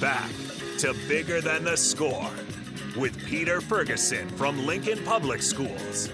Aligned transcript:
back 0.00 0.30
to 0.78 0.94
Bigger 1.08 1.40
Than 1.40 1.64
the 1.64 1.76
Score 1.76 2.30
with 2.96 3.16
Peter 3.26 3.60
Ferguson 3.60 4.28
from 4.30 4.66
Lincoln 4.66 5.02
Public 5.04 5.42
Schools 5.42 6.10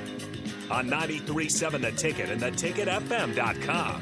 on 0.70 0.88
93.7 0.88 1.80
The 1.80 1.92
Ticket 1.92 2.30
and 2.30 2.40
theticketfm.com. 2.40 4.00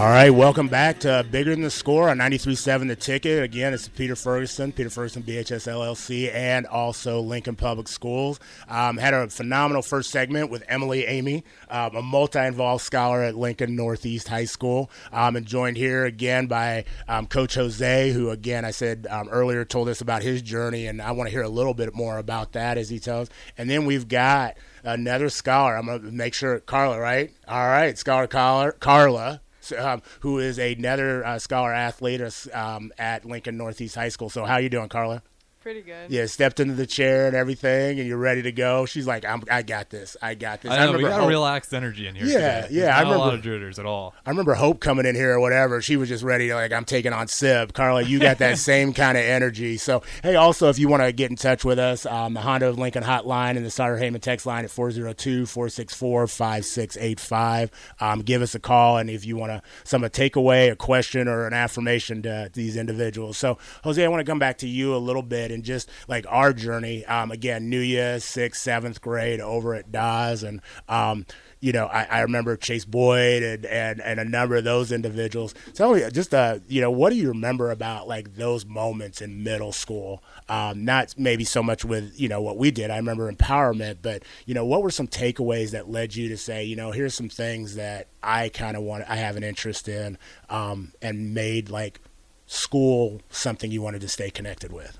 All 0.00 0.08
right, 0.08 0.30
welcome 0.30 0.68
back 0.68 1.00
to 1.00 1.26
Bigger 1.30 1.50
Than 1.50 1.60
the 1.60 1.70
Score 1.70 2.08
on 2.08 2.16
93.7 2.16 2.88
The 2.88 2.96
Ticket. 2.96 3.42
Again, 3.42 3.74
it's 3.74 3.86
Peter 3.86 4.16
Ferguson, 4.16 4.72
Peter 4.72 4.88
Ferguson 4.88 5.22
BHS 5.22 5.68
LLC, 5.68 6.34
and 6.34 6.66
also 6.66 7.20
Lincoln 7.20 7.54
Public 7.54 7.86
Schools. 7.86 8.40
Um, 8.66 8.96
had 8.96 9.12
a 9.12 9.28
phenomenal 9.28 9.82
first 9.82 10.08
segment 10.08 10.50
with 10.50 10.64
Emily 10.68 11.04
Amy, 11.04 11.44
um, 11.68 11.96
a 11.96 12.00
multi-involved 12.00 12.82
scholar 12.82 13.20
at 13.20 13.34
Lincoln 13.34 13.76
Northeast 13.76 14.28
High 14.28 14.46
School, 14.46 14.90
um, 15.12 15.36
and 15.36 15.44
joined 15.44 15.76
here 15.76 16.06
again 16.06 16.46
by 16.46 16.86
um, 17.06 17.26
Coach 17.26 17.54
Jose, 17.56 18.10
who, 18.12 18.30
again, 18.30 18.64
I 18.64 18.70
said 18.70 19.06
um, 19.10 19.28
earlier, 19.28 19.66
told 19.66 19.90
us 19.90 20.00
about 20.00 20.22
his 20.22 20.40
journey, 20.40 20.86
and 20.86 21.02
I 21.02 21.10
want 21.10 21.28
to 21.28 21.30
hear 21.30 21.42
a 21.42 21.48
little 21.50 21.74
bit 21.74 21.94
more 21.94 22.16
about 22.16 22.52
that 22.52 22.78
as 22.78 22.88
he 22.88 23.00
tells. 23.00 23.28
And 23.58 23.68
then 23.68 23.84
we've 23.84 24.08
got 24.08 24.56
another 24.82 25.28
scholar. 25.28 25.76
I'm 25.76 25.84
going 25.84 26.00
to 26.00 26.10
make 26.10 26.32
sure, 26.32 26.58
Karla, 26.60 26.98
right? 26.98 27.34
All 27.46 27.68
right, 27.68 27.98
Scholar 27.98 28.26
Karla. 28.26 28.72
Karla 28.72 29.42
um, 29.72 30.02
who 30.20 30.38
is 30.38 30.58
another 30.58 31.24
uh, 31.24 31.38
scholar 31.38 31.72
athlete 31.72 32.20
um, 32.52 32.92
at 32.98 33.24
Lincoln 33.24 33.56
Northeast 33.56 33.94
High 33.94 34.08
School. 34.08 34.30
So 34.30 34.44
how 34.44 34.54
are 34.54 34.60
you 34.60 34.68
doing, 34.68 34.88
Karla? 34.88 35.22
Pretty 35.62 35.82
good. 35.82 36.10
Yeah, 36.10 36.24
stepped 36.24 36.58
into 36.58 36.72
the 36.72 36.86
chair 36.86 37.26
and 37.26 37.36
everything, 37.36 37.98
and 37.98 38.08
you're 38.08 38.16
ready 38.16 38.40
to 38.42 38.52
go. 38.52 38.86
She's 38.86 39.06
like, 39.06 39.26
I'm, 39.26 39.42
I 39.50 39.60
got 39.60 39.90
this. 39.90 40.16
I 40.22 40.34
got 40.34 40.62
this. 40.62 40.72
I 40.72 40.86
know, 40.86 40.94
I 40.94 40.96
we 40.96 41.02
got 41.02 41.20
Hope, 41.20 41.24
a 41.24 41.28
relaxed 41.28 41.74
energy 41.74 42.06
in 42.06 42.14
here. 42.14 42.24
Yeah, 42.24 42.62
today. 42.62 42.80
yeah. 42.80 42.96
I 42.96 43.00
remember 43.02 43.16
a 43.16 43.18
lot 43.18 43.34
of 43.34 43.42
jitters 43.42 43.78
at 43.78 43.84
all. 43.84 44.14
I 44.24 44.30
remember 44.30 44.54
Hope 44.54 44.80
coming 44.80 45.04
in 45.04 45.14
here 45.14 45.34
or 45.34 45.40
whatever. 45.40 45.82
She 45.82 45.98
was 45.98 46.08
just 46.08 46.24
ready 46.24 46.48
to 46.48 46.54
like, 46.54 46.72
I'm 46.72 46.86
taking 46.86 47.12
on 47.12 47.28
Sib. 47.28 47.74
Karla, 47.74 48.00
you 48.00 48.18
got 48.18 48.38
that 48.38 48.56
same 48.58 48.94
kind 48.94 49.18
of 49.18 49.24
energy. 49.24 49.76
So 49.76 50.02
hey, 50.22 50.34
also 50.34 50.70
if 50.70 50.78
you 50.78 50.88
want 50.88 51.02
to 51.02 51.12
get 51.12 51.28
in 51.28 51.36
touch 51.36 51.62
with 51.62 51.78
us, 51.78 52.06
um, 52.06 52.32
the 52.32 52.40
Honda 52.40 52.68
of 52.68 52.78
Lincoln 52.78 53.02
hotline 53.02 53.58
and 53.58 53.66
the 53.66 53.70
Sutter 53.70 53.98
Heyman 53.98 54.22
text 54.22 54.46
line 54.46 54.64
at 54.64 54.70
402-464-5685. 54.70 57.70
Um, 58.00 58.22
give 58.22 58.40
us 58.40 58.54
a 58.54 58.60
call, 58.60 58.96
and 58.96 59.10
if 59.10 59.26
you 59.26 59.36
want 59.36 59.52
to 59.52 59.60
some 59.84 60.04
a 60.04 60.08
takeaway, 60.08 60.72
a 60.72 60.76
question, 60.76 61.28
or 61.28 61.46
an 61.46 61.52
affirmation 61.52 62.22
to, 62.22 62.48
to 62.48 62.54
these 62.54 62.78
individuals. 62.78 63.36
So 63.36 63.58
Jose, 63.84 64.02
I 64.02 64.08
want 64.08 64.24
to 64.24 64.30
come 64.30 64.38
back 64.38 64.56
to 64.58 64.66
you 64.66 64.94
a 64.94 64.96
little 64.96 65.20
bit 65.22 65.49
and 65.50 65.64
just 65.64 65.88
like 66.08 66.24
our 66.28 66.52
journey. 66.52 67.04
Um, 67.06 67.30
again, 67.30 67.68
New 67.68 67.80
Year, 67.80 68.20
sixth, 68.20 68.62
seventh 68.62 69.00
grade 69.00 69.40
over 69.40 69.74
at 69.74 69.92
Dawes, 69.92 70.42
and 70.42 70.60
um, 70.88 71.26
you 71.60 71.72
know, 71.72 71.86
I, 71.86 72.04
I, 72.04 72.20
remember 72.20 72.56
Chase 72.56 72.86
Boyd 72.86 73.42
and, 73.42 73.66
and, 73.66 74.00
and 74.00 74.18
a 74.18 74.24
number 74.24 74.56
of 74.56 74.64
those 74.64 74.90
individuals. 74.90 75.54
Tell 75.74 75.94
me, 75.94 76.02
just 76.10 76.32
uh, 76.32 76.58
you 76.68 76.80
know, 76.80 76.90
what 76.90 77.10
do 77.10 77.16
you 77.16 77.28
remember 77.28 77.70
about 77.70 78.08
like 78.08 78.34
those 78.34 78.64
moments 78.64 79.20
in 79.20 79.42
middle 79.42 79.72
school? 79.72 80.22
Um, 80.48 80.84
not 80.86 81.14
maybe 81.18 81.44
so 81.44 81.62
much 81.62 81.84
with 81.84 82.18
you 82.18 82.28
know 82.28 82.40
what 82.40 82.56
we 82.56 82.70
did. 82.70 82.90
I 82.90 82.96
remember 82.96 83.30
empowerment, 83.30 83.98
but 84.00 84.22
you 84.46 84.54
know, 84.54 84.64
what 84.64 84.82
were 84.82 84.90
some 84.90 85.06
takeaways 85.06 85.72
that 85.72 85.90
led 85.90 86.16
you 86.16 86.28
to 86.30 86.36
say, 86.36 86.64
you 86.64 86.76
know, 86.76 86.92
here's 86.92 87.14
some 87.14 87.28
things 87.28 87.74
that 87.74 88.08
I 88.22 88.48
kind 88.48 88.76
of 88.76 88.82
want, 88.82 89.04
I 89.08 89.16
have 89.16 89.36
an 89.36 89.44
interest 89.44 89.88
in, 89.88 90.16
um, 90.48 90.92
and 91.02 91.34
made 91.34 91.68
like 91.68 92.00
school 92.46 93.20
something 93.28 93.70
you 93.70 93.82
wanted 93.82 94.00
to 94.00 94.08
stay 94.08 94.30
connected 94.30 94.72
with. 94.72 94.98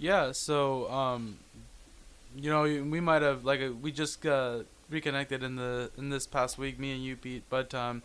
Yeah, 0.00 0.32
so 0.32 0.90
um, 0.90 1.36
you 2.34 2.48
know, 2.48 2.62
we 2.62 3.00
might 3.00 3.20
have 3.20 3.44
like 3.44 3.60
we 3.82 3.92
just 3.92 4.24
uh, 4.24 4.60
reconnected 4.88 5.42
in 5.42 5.56
the 5.56 5.90
in 5.98 6.08
this 6.08 6.26
past 6.26 6.56
week, 6.56 6.78
me 6.78 6.92
and 6.92 7.04
you, 7.04 7.16
Pete. 7.16 7.42
But 7.50 7.74
um, 7.74 8.02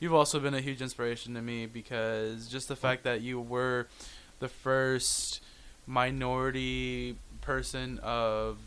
you've 0.00 0.14
also 0.14 0.40
been 0.40 0.54
a 0.54 0.60
huge 0.60 0.82
inspiration 0.82 1.34
to 1.34 1.40
me 1.40 1.66
because 1.66 2.48
just 2.48 2.66
the 2.66 2.74
fact 2.74 3.04
that 3.04 3.20
you 3.20 3.40
were 3.40 3.86
the 4.40 4.48
first 4.48 5.40
minority 5.86 7.16
person 7.40 8.00
of 8.02 8.58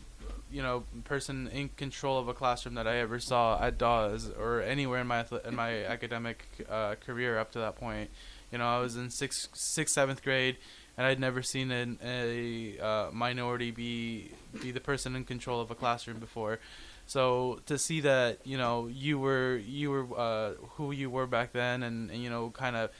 you 0.50 0.62
know 0.62 0.84
person 1.04 1.48
in 1.48 1.68
control 1.76 2.18
of 2.18 2.26
a 2.26 2.34
classroom 2.34 2.74
that 2.76 2.88
I 2.88 2.96
ever 2.96 3.20
saw 3.20 3.62
at 3.62 3.76
Dawes 3.76 4.30
or 4.30 4.62
anywhere 4.62 5.02
in 5.02 5.06
my 5.08 5.26
in 5.44 5.54
my 5.54 5.84
academic 5.84 6.46
uh, 6.70 6.94
career 7.04 7.38
up 7.38 7.52
to 7.52 7.58
that 7.58 7.76
point. 7.76 8.08
You 8.50 8.58
know, 8.58 8.66
I 8.66 8.80
was 8.80 8.96
in 8.96 9.10
sixth, 9.10 9.48
sixth, 9.54 9.94
seventh 9.94 10.22
grade 10.22 10.56
and 10.96 11.06
I'd 11.06 11.20
never 11.20 11.42
seen 11.42 11.70
an, 11.70 11.98
a 12.04 12.78
uh, 12.78 13.10
minority 13.12 13.70
be 13.70 14.30
be 14.60 14.70
the 14.70 14.80
person 14.80 15.16
in 15.16 15.24
control 15.24 15.60
of 15.60 15.70
a 15.70 15.74
classroom 15.74 16.18
before. 16.18 16.58
So 17.06 17.60
to 17.66 17.78
see 17.78 18.00
that 18.00 18.38
you 18.44 18.58
know 18.58 18.86
you 18.88 19.18
were 19.18 19.56
you 19.56 19.90
were 19.90 20.06
uh, 20.18 20.52
who 20.76 20.92
you 20.92 21.10
were 21.10 21.26
back 21.26 21.52
then, 21.52 21.82
and, 21.82 22.10
and 22.10 22.22
you 22.22 22.30
know 22.30 22.50
kind 22.50 22.76
of 22.76 22.90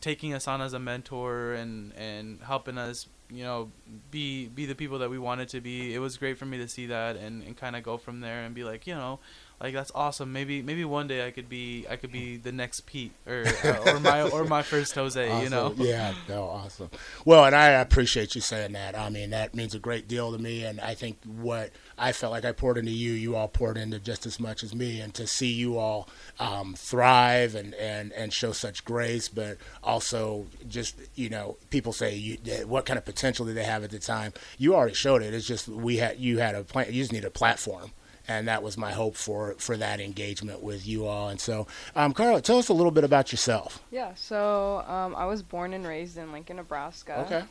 taking 0.00 0.34
us 0.34 0.46
on 0.46 0.60
as 0.60 0.72
a 0.72 0.78
mentor 0.78 1.52
and 1.52 1.92
and 1.94 2.40
helping 2.42 2.78
us 2.78 3.06
you 3.30 3.44
know 3.44 3.70
be 4.10 4.46
be 4.46 4.66
the 4.66 4.74
people 4.74 4.98
that 4.98 5.10
we 5.10 5.18
wanted 5.18 5.48
to 5.50 5.60
be. 5.60 5.94
It 5.94 5.98
was 5.98 6.16
great 6.16 6.36
for 6.38 6.46
me 6.46 6.58
to 6.58 6.68
see 6.68 6.86
that 6.86 7.16
and, 7.16 7.42
and 7.42 7.56
kind 7.56 7.76
of 7.76 7.82
go 7.82 7.96
from 7.96 8.20
there 8.20 8.42
and 8.42 8.54
be 8.54 8.64
like 8.64 8.86
you 8.86 8.94
know 8.94 9.20
like 9.60 9.74
that's 9.74 9.92
awesome. 9.94 10.32
Maybe 10.32 10.62
maybe 10.62 10.86
one 10.86 11.06
day 11.06 11.26
I 11.26 11.30
could 11.30 11.48
be 11.48 11.84
I 11.88 11.96
could 11.96 12.10
be 12.10 12.38
the 12.38 12.50
next 12.50 12.86
Pete 12.86 13.12
or 13.26 13.44
uh, 13.62 13.76
or 13.92 14.00
my 14.00 14.22
or 14.22 14.44
my 14.44 14.62
first 14.62 14.94
Jose. 14.94 15.28
Awesome. 15.28 15.44
You 15.44 15.50
know. 15.50 15.74
Yeah. 15.76 16.14
No. 16.28 16.44
Awesome. 16.44 16.90
Well, 17.26 17.44
and 17.44 17.54
I 17.54 17.68
appreciate 17.68 18.34
you 18.34 18.40
saying 18.40 18.72
that. 18.72 18.98
I 18.98 19.10
mean, 19.10 19.30
that 19.30 19.54
means 19.54 19.74
a 19.74 19.78
great 19.78 20.08
deal 20.08 20.32
to 20.32 20.38
me, 20.38 20.64
and 20.64 20.80
I 20.80 20.94
think 20.94 21.18
what 21.26 21.72
I 21.98 22.12
felt 22.12 22.32
like 22.32 22.46
I 22.46 22.52
poured 22.52 22.78
into 22.78 22.90
you, 22.90 23.12
you 23.12 23.36
all 23.36 23.48
poured 23.48 23.76
into 23.76 23.98
just 23.98 24.24
as 24.24 24.40
much 24.40 24.62
as 24.62 24.74
me, 24.74 25.00
and 25.00 25.12
to 25.14 25.26
see 25.26 25.52
you 25.52 25.76
all 25.76 26.08
um, 26.38 26.74
thrive 26.74 27.54
and, 27.54 27.74
and 27.74 28.12
and 28.14 28.32
show 28.32 28.52
such 28.52 28.84
grace, 28.86 29.28
but 29.28 29.58
also 29.84 30.46
just 30.68 30.96
you 31.16 31.28
know, 31.28 31.58
people 31.68 31.92
say 31.92 32.14
you, 32.14 32.38
what 32.66 32.86
kind 32.86 32.98
of 32.98 33.04
potential 33.04 33.44
did 33.44 33.56
they 33.56 33.64
have 33.64 33.84
at 33.84 33.90
the 33.90 33.98
time? 33.98 34.32
You 34.56 34.74
already 34.74 34.94
showed 34.94 35.22
it. 35.22 35.34
It's 35.34 35.46
just 35.46 35.68
we 35.68 35.98
had 35.98 36.18
you 36.18 36.38
had 36.38 36.54
a 36.54 36.64
plan. 36.64 36.86
You 36.86 37.02
just 37.02 37.12
need 37.12 37.26
a 37.26 37.30
platform 37.30 37.92
and 38.30 38.46
that 38.46 38.62
was 38.62 38.78
my 38.78 38.92
hope 38.92 39.16
for 39.16 39.54
for 39.58 39.76
that 39.76 40.00
engagement 40.00 40.62
with 40.62 40.86
you 40.86 41.06
all. 41.06 41.28
And 41.28 41.40
so, 41.40 41.66
um, 41.96 42.12
Karla, 42.12 42.40
tell 42.40 42.58
us 42.58 42.68
a 42.68 42.72
little 42.72 42.92
bit 42.92 43.02
about 43.02 43.32
yourself. 43.32 43.82
Yeah, 43.90 44.14
so 44.14 44.84
um, 44.86 45.16
I 45.16 45.26
was 45.26 45.42
born 45.42 45.72
and 45.72 45.84
raised 45.84 46.16
in 46.16 46.30
Lincoln, 46.30 46.56
Nebraska. 46.56 47.20
Okay. 47.26 47.42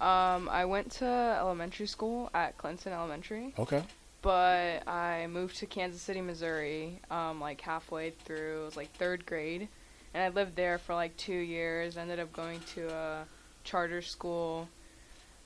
Um, 0.00 0.48
I 0.48 0.64
went 0.64 0.90
to 0.92 1.04
elementary 1.04 1.86
school 1.86 2.30
at 2.34 2.56
Clinton 2.56 2.92
Elementary. 2.92 3.54
Okay. 3.58 3.82
But 4.22 4.88
I 4.88 5.26
moved 5.26 5.56
to 5.58 5.66
Kansas 5.66 6.00
City, 6.00 6.20
Missouri, 6.20 7.00
um, 7.10 7.40
like 7.40 7.60
halfway 7.60 8.10
through. 8.10 8.62
It 8.62 8.64
was 8.64 8.76
like 8.76 8.92
third 8.94 9.26
grade, 9.26 9.68
and 10.14 10.22
I 10.22 10.28
lived 10.28 10.56
there 10.56 10.78
for 10.78 10.94
like 10.94 11.14
two 11.16 11.34
years. 11.34 11.96
Ended 11.98 12.20
up 12.20 12.32
going 12.32 12.60
to 12.74 12.88
a 12.88 13.26
charter 13.64 14.00
school 14.00 14.68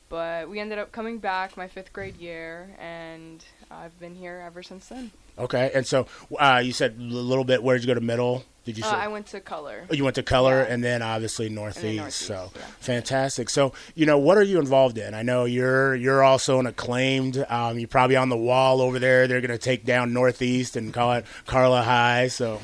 but 0.08 0.48
we 0.48 0.60
ended 0.60 0.78
up 0.78 0.92
coming 0.92 1.18
back 1.18 1.56
my 1.56 1.68
fifth 1.68 1.92
grade 1.92 2.16
year, 2.16 2.70
and 2.78 3.44
I've 3.70 3.98
been 3.98 4.14
here 4.14 4.42
ever 4.46 4.62
since 4.62 4.86
then. 4.86 5.10
Okay, 5.38 5.70
and 5.74 5.86
so 5.86 6.06
uh, 6.38 6.62
you 6.64 6.72
said 6.72 6.96
a 6.98 7.02
little 7.02 7.44
bit. 7.44 7.62
Where 7.62 7.76
did 7.76 7.84
you 7.84 7.88
go 7.88 7.94
to 7.94 8.04
middle? 8.04 8.44
Did 8.64 8.78
you? 8.78 8.84
Uh, 8.84 8.88
I 8.88 9.08
went 9.08 9.26
to 9.28 9.40
Culler. 9.40 9.86
Oh, 9.90 9.94
you 9.94 10.02
went 10.02 10.16
to 10.16 10.22
Culler, 10.22 10.66
yeah. 10.66 10.72
and 10.72 10.82
then 10.82 11.02
obviously 11.02 11.48
Northeast. 11.48 11.82
Then 11.82 11.96
Northeast 11.96 12.22
so 12.22 12.50
yeah. 12.56 12.62
fantastic. 12.80 13.50
So 13.50 13.72
you 13.94 14.06
know, 14.06 14.18
what 14.18 14.38
are 14.38 14.42
you 14.42 14.58
involved 14.58 14.98
in? 14.98 15.14
I 15.14 15.22
know 15.22 15.44
you're 15.44 15.94
you're 15.94 16.22
also 16.22 16.58
an 16.58 16.66
acclaimed. 16.66 17.44
Um, 17.48 17.78
you're 17.78 17.88
probably 17.88 18.16
on 18.16 18.28
the 18.28 18.36
wall 18.36 18.80
over 18.80 18.98
there. 18.98 19.28
They're 19.28 19.40
going 19.40 19.50
to 19.50 19.58
take 19.58 19.84
down 19.84 20.12
Northeast 20.12 20.76
and 20.76 20.92
call 20.92 21.12
it 21.14 21.26
Karla 21.46 21.82
High. 21.82 22.28
So. 22.28 22.60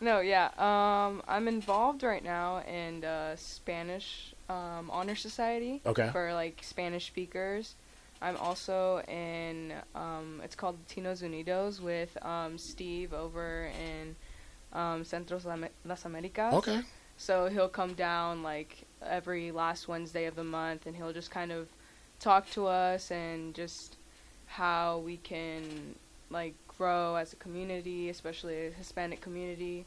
No, 0.00 0.20
yeah. 0.20 0.50
Um, 0.58 1.22
I'm 1.26 1.48
involved 1.48 2.04
right 2.04 2.22
now 2.22 2.62
in 2.62 3.04
uh, 3.04 3.34
Spanish 3.34 4.32
um, 4.48 4.90
honor 4.90 5.14
society 5.14 5.80
okay. 5.84 6.08
for 6.12 6.32
like 6.32 6.60
Spanish 6.62 7.06
speakers. 7.06 7.74
I'm 8.20 8.36
also 8.36 9.00
in 9.06 9.72
um, 9.94 10.40
it's 10.42 10.56
called 10.56 10.76
Latinos 10.86 11.22
Unidos 11.22 11.80
with 11.80 12.16
um, 12.24 12.58
Steve 12.58 13.12
over 13.12 13.70
in 13.88 14.16
um, 14.72 15.04
Centros 15.04 15.44
Las 15.84 16.04
Americas. 16.04 16.54
Okay. 16.54 16.80
So 17.16 17.48
he'll 17.48 17.68
come 17.68 17.94
down 17.94 18.42
like 18.42 18.84
every 19.04 19.50
last 19.50 19.88
Wednesday 19.88 20.26
of 20.26 20.36
the 20.36 20.44
month, 20.44 20.86
and 20.86 20.96
he'll 20.96 21.12
just 21.12 21.30
kind 21.30 21.52
of 21.52 21.68
talk 22.20 22.50
to 22.50 22.66
us 22.66 23.10
and 23.10 23.54
just 23.54 23.96
how 24.46 24.98
we 24.98 25.16
can 25.18 25.94
like 26.30 26.54
grow 26.76 27.16
as 27.16 27.32
a 27.32 27.36
community, 27.36 28.08
especially 28.08 28.66
a 28.66 28.70
Hispanic 28.70 29.20
community, 29.20 29.84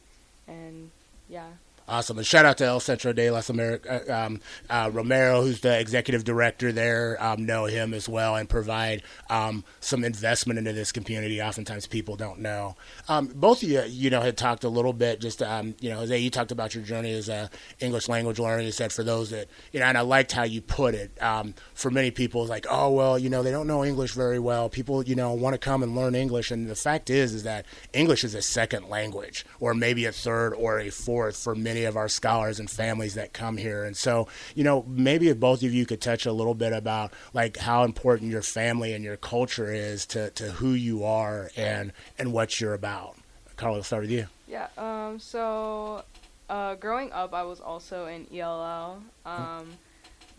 and 0.48 0.92
yeah. 1.30 1.48
Awesome. 1.92 2.20
And 2.20 2.26
shout 2.26 2.46
out 2.46 2.58
to 2.60 2.66
El 2.66 2.80
Centro 2.80 3.12
de 3.12 3.30
las 3.32 3.50
Americas. 3.50 4.08
Uh, 4.08 4.14
um, 4.14 4.40
uh, 4.70 4.90
Romero, 4.94 5.42
who's 5.42 5.60
the 5.60 5.78
executive 5.78 6.24
director 6.24 6.72
there, 6.72 7.22
um, 7.22 7.46
know 7.46 7.66
him 7.66 7.94
as 7.94 8.08
well 8.08 8.38
and 8.38 8.48
provide 8.48 9.04
um, 9.30 9.66
some 9.82 10.06
investment 10.06 10.58
into 10.58 10.72
this 10.72 10.94
community. 10.94 11.42
Oftentimes 11.42 11.88
people 11.88 12.16
don't 12.16 12.40
know. 12.40 12.78
Um, 13.10 13.28
both 13.36 13.62
of 13.62 13.68
you, 13.68 13.84
you 13.90 14.10
know, 14.10 14.22
had 14.22 14.38
talked 14.38 14.64
a 14.64 14.70
little 14.70 14.94
bit 14.94 15.20
just, 15.20 15.44
um, 15.44 15.76
you 15.82 15.90
know, 15.90 15.98
Jose, 15.98 16.18
you 16.18 16.30
talked 16.30 16.54
about 16.54 16.74
your 16.74 16.86
journey 16.86 17.12
as 17.12 17.28
a 17.28 17.50
English 17.82 18.08
language 18.08 18.40
learner. 18.40 18.62
You 18.62 18.72
said 18.72 18.94
for 18.94 19.04
those 19.04 19.32
that, 19.32 19.48
you 19.74 19.82
know, 19.82 19.86
and 19.86 19.98
I 19.98 20.02
liked 20.02 20.32
how 20.32 20.44
you 20.44 20.62
put 20.62 20.96
it. 20.96 21.22
Um, 21.22 21.56
for 21.74 21.92
many 21.92 22.10
people, 22.10 22.42
it's 22.42 22.50
like, 22.50 22.68
oh, 22.70 22.90
well, 22.92 23.20
you 23.20 23.30
know, 23.30 23.44
they 23.44 23.52
don't 23.52 23.68
know 23.68 23.84
English 23.84 24.14
very 24.14 24.40
well. 24.40 24.70
People, 24.70 25.04
you 25.04 25.16
know, 25.16 25.34
want 25.34 25.56
to 25.56 25.60
come 25.60 25.84
and 25.84 25.94
learn 25.94 26.16
English. 26.16 26.52
And 26.52 26.70
the 26.70 26.76
fact 26.76 27.10
is, 27.10 27.34
is 27.34 27.44
that 27.44 27.66
English 27.92 28.24
is 28.24 28.34
a 28.34 28.42
second 28.42 28.88
language 28.88 29.46
or 29.60 29.74
maybe 29.74 30.06
a 30.06 30.14
third 30.14 30.54
or 30.54 30.80
a 30.80 30.90
fourth 30.90 31.36
for 31.36 31.54
many 31.54 31.81
of 31.86 31.98
our 31.98 32.08
scholars 32.08 32.60
and 32.60 32.70
families 32.70 33.16
that 33.16 33.34
come 33.34 33.58
here. 33.58 33.84
And 33.84 33.96
so, 33.96 34.28
you 34.56 34.64
know, 34.64 34.86
maybe 34.88 35.30
if 35.30 35.40
both 35.40 35.64
of 35.64 35.74
you 35.74 35.86
could 35.86 36.02
touch 36.02 36.26
a 36.26 36.32
little 36.32 36.54
bit 36.54 36.74
about 36.74 37.14
like 37.34 37.58
how 37.58 37.84
important 37.84 38.32
your 38.32 38.42
family 38.42 38.94
and 38.94 39.04
your 39.04 39.18
culture 39.18 39.72
is 39.72 40.06
to, 40.08 40.30
to 40.32 40.52
who 40.52 40.72
you 40.72 41.04
are 41.04 41.52
and 41.56 41.92
and 42.18 42.34
what 42.34 42.60
you're 42.60 42.74
about. 42.74 43.16
Karla, 43.56 43.78
will 43.78 43.84
start 43.84 44.04
with 44.04 44.12
you. 44.12 44.28
Yeah. 44.48 44.68
Um. 44.78 45.20
So, 45.20 46.04
uh, 46.50 46.76
growing 46.76 47.12
up, 47.12 47.34
I 47.34 47.44
was 47.44 47.60
also 47.60 48.08
in 48.08 48.28
ELL. 48.36 49.02
Um, 49.26 49.70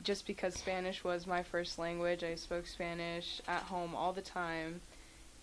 just 0.03 0.27
because 0.27 0.55
Spanish 0.55 1.05
was 1.05 1.27
my 1.27 1.43
first 1.43 1.79
language, 1.79 2.25
I 2.25 2.35
spoke 2.35 2.67
Spanish 2.67 3.41
at 3.47 3.63
home 3.63 3.95
all 3.95 4.13
the 4.13 4.23
time, 4.23 4.81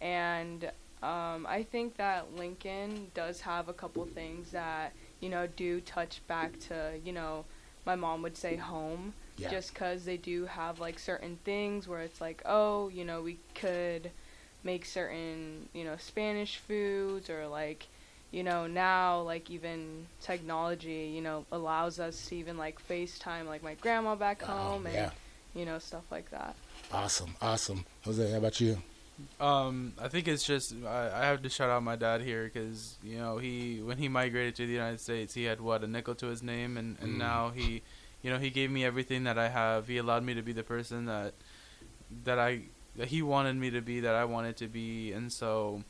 and 0.01 0.69
um, 1.01 1.47
I 1.47 1.65
think 1.71 1.95
that 1.95 2.35
Lincoln 2.35 3.09
does 3.13 3.39
have 3.41 3.69
a 3.69 3.73
couple 3.73 4.05
things 4.05 4.51
that 4.51 4.93
you 5.19 5.29
know 5.29 5.47
do 5.47 5.81
touch 5.81 6.21
back 6.27 6.59
to 6.67 6.93
you 7.03 7.11
know 7.11 7.45
my 7.85 7.95
mom 7.95 8.21
would 8.21 8.37
say 8.37 8.55
home. 8.55 9.13
Yeah. 9.37 9.49
Just 9.49 9.73
because 9.73 10.03
they 10.03 10.17
do 10.17 10.45
have 10.45 10.79
like 10.81 10.99
certain 10.99 11.39
things 11.45 11.87
where 11.87 12.01
it's 12.01 12.19
like, 12.19 12.41
oh, 12.45 12.89
you 12.89 13.05
know, 13.05 13.21
we 13.21 13.37
could 13.55 14.11
make 14.65 14.83
certain 14.85 15.69
you 15.73 15.85
know 15.85 15.95
Spanish 15.97 16.57
foods 16.57 17.29
or 17.29 17.47
like 17.47 17.87
you 18.31 18.43
know 18.43 18.67
now 18.67 19.21
like 19.21 19.49
even 19.49 20.05
technology 20.21 21.09
you 21.15 21.21
know 21.21 21.45
allows 21.53 21.97
us 21.99 22.27
to 22.27 22.35
even 22.35 22.57
like 22.57 22.85
FaceTime 22.89 23.45
like 23.47 23.63
my 23.63 23.75
grandma 23.75 24.15
back 24.15 24.41
Oh, 24.43 24.47
home 24.51 24.85
and 24.85 24.95
yeah. 24.95 25.09
you 25.55 25.65
know 25.65 25.79
stuff 25.79 26.03
like 26.11 26.29
that. 26.31 26.53
Awesome, 26.91 27.35
awesome. 27.41 27.85
Jose, 28.03 28.29
how 28.31 28.37
about 28.37 28.59
you? 28.59 28.77
Um, 29.39 29.93
I 29.99 30.07
think 30.07 30.27
it's 30.27 30.43
just 30.45 30.73
I, 30.85 31.11
I 31.13 31.25
have 31.25 31.41
to 31.43 31.49
shout 31.49 31.69
out 31.69 31.83
my 31.83 31.95
dad 31.95 32.21
here 32.21 32.45
because 32.45 32.97
you 33.03 33.17
know 33.17 33.37
he 33.37 33.81
when 33.81 33.97
he 33.97 34.07
migrated 34.07 34.55
to 34.55 34.65
the 34.65 34.73
United 34.73 34.99
States 34.99 35.33
he 35.33 35.43
had 35.45 35.59
what 35.61 35.83
a 35.83 35.87
nickel 35.87 36.15
to 36.15 36.27
his 36.27 36.41
name 36.43 36.77
and 36.77 36.97
and 37.01 37.13
Mm. 37.15 37.17
now 37.17 37.49
he, 37.55 37.81
you 38.21 38.29
know 38.31 38.37
he 38.39 38.49
gave 38.49 38.69
me 38.71 38.83
everything 38.85 39.23
that 39.25 39.37
I 39.37 39.49
have. 39.49 39.87
He 39.87 39.97
allowed 39.97 40.23
me 40.23 40.33
to 40.35 40.41
be 40.41 40.53
the 40.53 40.63
person 40.63 41.05
that 41.05 41.33
that 42.25 42.39
I 42.39 42.61
that 42.95 43.09
he 43.09 43.21
wanted 43.21 43.55
me 43.55 43.69
to 43.71 43.81
be 43.81 43.99
that 44.01 44.15
I 44.15 44.25
wanted 44.25 44.57
to 44.57 44.67
be 44.67 45.11
and 45.13 45.31
so 45.31 45.83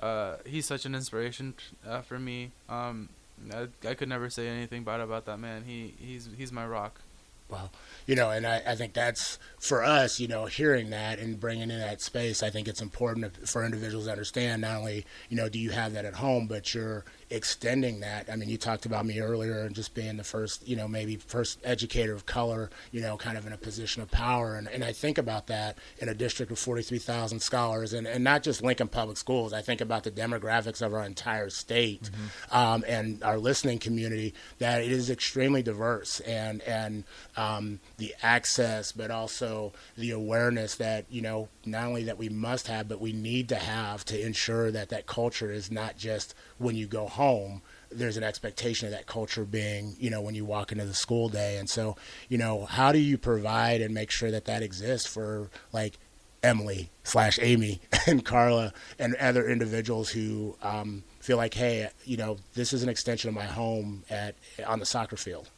uh, 0.00 0.36
he's 0.46 0.66
such 0.66 0.86
an 0.86 0.94
inspiration 0.94 1.54
uh, 1.86 2.00
for 2.02 2.18
me. 2.18 2.52
Um, 2.68 3.08
I, 3.52 3.68
I 3.88 3.94
could 3.94 4.08
never 4.08 4.30
say 4.30 4.48
anything 4.48 4.84
bad 4.84 5.00
about 5.00 5.24
that 5.26 5.38
man. 5.38 5.64
He 5.66 5.94
he's 5.98 6.28
he's 6.36 6.52
my 6.52 6.66
rock. 6.66 7.00
Well, 7.48 7.72
you 8.06 8.14
know, 8.14 8.30
and 8.30 8.46
I, 8.46 8.62
I 8.66 8.74
think 8.74 8.92
that's 8.92 9.38
for 9.58 9.82
us, 9.82 10.20
you 10.20 10.28
know, 10.28 10.46
hearing 10.46 10.90
that 10.90 11.18
and 11.18 11.40
bringing 11.40 11.70
in 11.70 11.78
that 11.78 12.02
space, 12.02 12.42
I 12.42 12.50
think 12.50 12.68
it's 12.68 12.82
important 12.82 13.48
for 13.48 13.64
individuals 13.64 14.06
to 14.06 14.12
understand 14.12 14.62
not 14.62 14.76
only, 14.76 15.06
you 15.30 15.36
know, 15.36 15.48
do 15.48 15.58
you 15.58 15.70
have 15.70 15.94
that 15.94 16.04
at 16.04 16.14
home, 16.14 16.46
but 16.46 16.74
you're 16.74 17.04
extending 17.30 18.00
that. 18.00 18.30
I 18.30 18.36
mean, 18.36 18.48
you 18.48 18.56
talked 18.56 18.86
about 18.86 19.04
me 19.04 19.20
earlier 19.20 19.60
and 19.60 19.74
just 19.74 19.94
being 19.94 20.16
the 20.16 20.24
first, 20.24 20.66
you 20.66 20.76
know, 20.76 20.88
maybe 20.88 21.16
first 21.16 21.58
educator 21.62 22.14
of 22.14 22.26
color, 22.26 22.70
you 22.90 23.00
know, 23.00 23.16
kind 23.16 23.36
of 23.36 23.46
in 23.46 23.52
a 23.52 23.58
position 23.58 24.02
of 24.02 24.10
power. 24.10 24.56
And, 24.56 24.68
and 24.68 24.82
I 24.82 24.92
think 24.92 25.18
about 25.18 25.46
that 25.48 25.76
in 25.98 26.08
a 26.08 26.14
district 26.14 26.50
of 26.52 26.58
43,000 26.58 27.40
scholars 27.40 27.92
and, 27.92 28.06
and 28.06 28.24
not 28.24 28.42
just 28.42 28.62
Lincoln 28.62 28.88
Public 28.88 29.16
Schools. 29.16 29.52
I 29.52 29.60
think 29.60 29.80
about 29.80 30.04
the 30.04 30.10
demographics 30.10 30.80
of 30.80 30.94
our 30.94 31.04
entire 31.04 31.50
state 31.50 32.10
um, 32.50 32.84
and 32.86 33.22
our 33.22 33.38
listening 33.38 33.78
community, 33.78 34.34
that 34.58 34.82
it 34.82 34.90
is 34.90 35.10
extremely 35.10 35.62
diverse 35.62 36.20
and, 36.20 36.62
and 36.62 37.04
um, 37.36 37.80
the 37.98 38.14
access, 38.22 38.92
but 38.92 39.10
also 39.10 39.72
the 39.96 40.12
awareness 40.12 40.76
that, 40.76 41.04
you 41.10 41.20
know, 41.20 41.48
not 41.66 41.84
only 41.84 42.04
that 42.04 42.16
we 42.16 42.28
must 42.28 42.68
have, 42.68 42.88
but 42.88 43.00
we 43.00 43.12
need 43.12 43.48
to 43.50 43.56
have 43.56 44.04
to 44.06 44.18
ensure 44.18 44.70
that 44.70 44.88
that 44.88 45.06
culture 45.06 45.52
is 45.52 45.70
not 45.70 45.96
just 45.96 46.34
when 46.58 46.76
you 46.76 46.86
go 46.86 47.06
home 47.06 47.62
there's 47.90 48.16
an 48.16 48.22
expectation 48.22 48.86
of 48.86 48.92
that 48.92 49.06
culture 49.06 49.44
being, 49.44 49.96
you 49.98 50.10
know, 50.10 50.20
when 50.20 50.34
you 50.34 50.44
walk 50.44 50.72
into 50.72 50.84
the 50.84 50.94
school 50.94 51.28
day. 51.28 51.56
And 51.56 51.68
so, 51.68 51.96
you 52.28 52.38
know, 52.38 52.66
how 52.66 52.92
do 52.92 52.98
you 52.98 53.16
provide 53.16 53.80
and 53.80 53.94
make 53.94 54.10
sure 54.10 54.30
that 54.30 54.44
that 54.44 54.62
exists 54.62 55.06
for 55.06 55.48
like 55.72 55.98
Emily 56.42 56.90
slash 57.02 57.38
Amy 57.40 57.80
and 58.06 58.24
Karla 58.24 58.72
and 58.98 59.14
other 59.16 59.48
individuals 59.48 60.10
who 60.10 60.56
um, 60.62 61.02
feel 61.20 61.36
like, 61.36 61.54
hey, 61.54 61.88
you 62.04 62.16
know, 62.16 62.36
this 62.54 62.72
is 62.72 62.82
an 62.82 62.88
extension 62.88 63.28
of 63.28 63.34
my 63.34 63.44
home 63.44 64.04
at 64.10 64.34
on 64.66 64.78
the 64.78 64.86
soccer 64.86 65.16
field. 65.16 65.48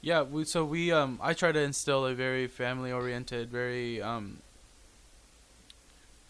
Yeah, 0.00 0.22
we, 0.22 0.44
so 0.44 0.64
we 0.64 0.90
um 0.90 1.20
I 1.22 1.32
try 1.32 1.52
to 1.52 1.60
instill 1.60 2.06
a 2.06 2.14
very 2.14 2.48
family 2.48 2.90
oriented, 2.90 3.50
very 3.50 4.02
um 4.02 4.38